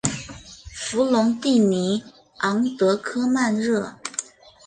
[0.73, 2.03] 弗龙蒂尼
[2.39, 3.97] 昂德科曼热。